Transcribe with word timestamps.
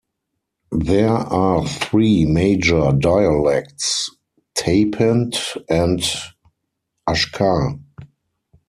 There 0.71 1.09
are 1.11 1.67
three 1.67 2.25
major 2.25 2.91
dialects, 2.91 4.09
Tapant 4.55 5.35
and 5.69 6.01
Ashkhar. 7.07 7.77